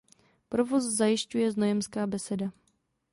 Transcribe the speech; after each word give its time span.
Provoz 0.49 0.81
zajišťuje 0.95 1.51
Znojemská 1.53 2.07
Beseda. 2.09 2.49